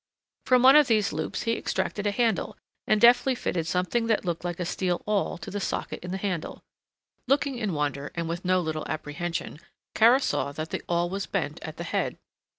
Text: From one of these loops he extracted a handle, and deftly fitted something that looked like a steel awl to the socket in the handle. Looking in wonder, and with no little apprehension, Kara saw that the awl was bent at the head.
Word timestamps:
From 0.47 0.63
one 0.63 0.75
of 0.75 0.87
these 0.87 1.13
loops 1.13 1.43
he 1.43 1.55
extracted 1.55 2.07
a 2.07 2.11
handle, 2.11 2.57
and 2.87 2.99
deftly 2.99 3.35
fitted 3.35 3.67
something 3.67 4.07
that 4.07 4.25
looked 4.25 4.43
like 4.43 4.59
a 4.59 4.65
steel 4.65 5.03
awl 5.05 5.37
to 5.37 5.51
the 5.51 5.59
socket 5.59 5.99
in 6.01 6.09
the 6.09 6.17
handle. 6.17 6.63
Looking 7.27 7.59
in 7.59 7.75
wonder, 7.75 8.11
and 8.15 8.27
with 8.27 8.43
no 8.43 8.61
little 8.61 8.87
apprehension, 8.87 9.59
Kara 9.93 10.19
saw 10.19 10.53
that 10.53 10.71
the 10.71 10.81
awl 10.87 11.07
was 11.07 11.27
bent 11.27 11.59
at 11.61 11.77
the 11.77 11.83
head. 11.83 12.17